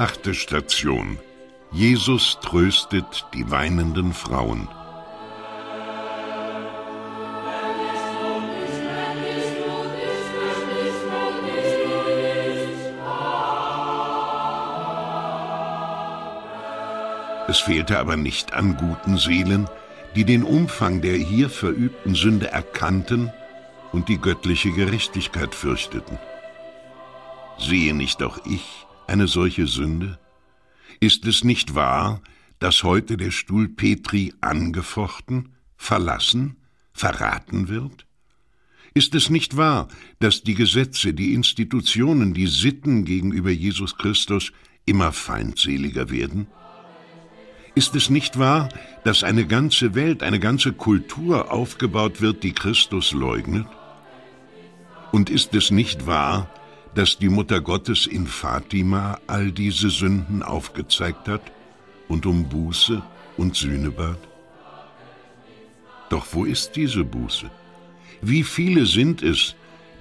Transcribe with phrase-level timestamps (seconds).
[0.00, 1.18] Achte Station.
[1.72, 4.66] Jesus tröstet die weinenden Frauen.
[17.46, 19.68] Es fehlte aber nicht an guten Seelen,
[20.16, 23.30] die den Umfang der hier verübten Sünde erkannten
[23.92, 26.18] und die göttliche Gerechtigkeit fürchteten.
[27.58, 30.18] Sehe nicht auch ich eine solche Sünde?
[31.00, 32.22] Ist es nicht wahr,
[32.60, 36.56] dass heute der Stuhl Petri angefochten, verlassen,
[36.92, 38.06] verraten wird?
[38.94, 39.88] Ist es nicht wahr,
[40.18, 44.52] dass die Gesetze, die Institutionen, die Sitten gegenüber Jesus Christus
[44.84, 46.46] immer feindseliger werden?
[47.74, 48.68] Ist es nicht wahr,
[49.04, 53.66] dass eine ganze Welt, eine ganze Kultur aufgebaut wird, die Christus leugnet?
[55.12, 56.52] Und ist es nicht wahr,
[56.94, 61.42] dass die Mutter Gottes in Fatima all diese Sünden aufgezeigt hat
[62.08, 63.02] und um Buße
[63.36, 64.18] und Sühne bat?
[66.08, 67.50] Doch wo ist diese Buße?
[68.20, 69.54] Wie viele sind es,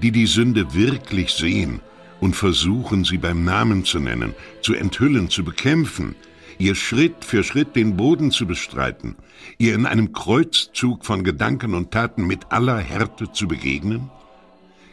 [0.00, 1.80] die die Sünde wirklich sehen
[2.20, 6.14] und versuchen, sie beim Namen zu nennen, zu enthüllen, zu bekämpfen,
[6.58, 9.16] ihr Schritt für Schritt den Boden zu bestreiten,
[9.58, 14.10] ihr in einem Kreuzzug von Gedanken und Taten mit aller Härte zu begegnen?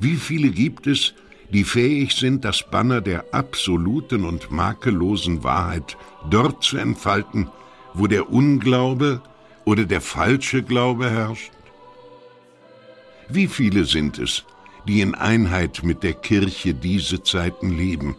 [0.00, 1.14] Wie viele gibt es,
[1.54, 5.96] die fähig sind, das Banner der absoluten und makellosen Wahrheit
[6.28, 7.48] dort zu entfalten,
[7.94, 9.22] wo der Unglaube
[9.64, 11.52] oder der falsche Glaube herrscht?
[13.28, 14.44] Wie viele sind es,
[14.88, 18.16] die in Einheit mit der Kirche diese Zeiten leben,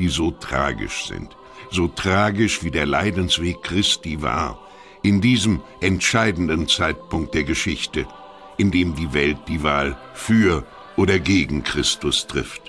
[0.00, 1.36] die so tragisch sind,
[1.70, 4.58] so tragisch wie der Leidensweg Christi war,
[5.04, 8.08] in diesem entscheidenden Zeitpunkt der Geschichte,
[8.56, 10.64] in dem die Welt die Wahl für
[10.96, 12.61] oder gegen Christus trifft.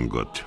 [0.00, 0.46] Mein Gott,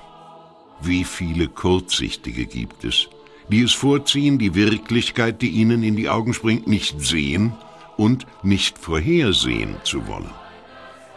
[0.80, 3.08] wie viele Kurzsichtige gibt es,
[3.48, 7.52] die es vorziehen, die Wirklichkeit, die ihnen in die Augen springt, nicht sehen
[7.96, 10.34] und nicht vorhersehen zu wollen.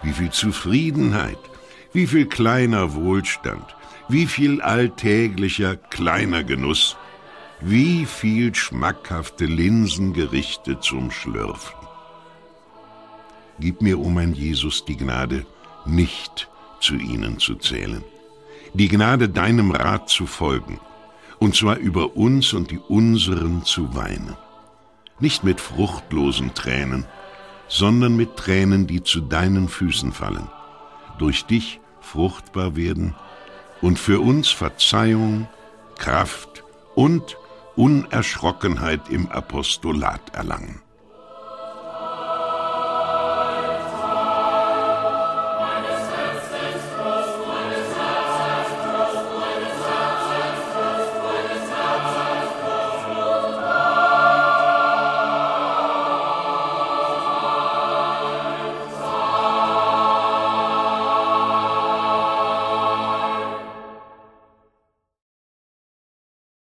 [0.04, 1.40] Wie viel Zufriedenheit,
[1.94, 3.76] wie viel kleiner Wohlstand,
[4.08, 6.96] wie viel alltäglicher kleiner Genuss,
[7.60, 11.76] wie viel schmackhafte Linsengerichte zum Schlürfen.
[13.60, 15.44] Gib mir, o oh mein Jesus, die Gnade,
[15.88, 16.48] nicht
[16.80, 18.04] zu ihnen zu zählen,
[18.74, 20.80] die Gnade, deinem Rat zu folgen,
[21.40, 24.36] und zwar über uns und die unseren zu weinen,
[25.20, 27.06] nicht mit fruchtlosen Tränen,
[27.68, 30.48] sondern mit Tränen, die zu deinen Füßen fallen,
[31.20, 33.16] durch dich fruchtbar werden
[33.82, 35.48] und für uns Verzeihung,
[35.98, 36.64] Kraft
[36.96, 37.38] und
[37.76, 40.82] Unerschrockenheit im Apostolat erlangen.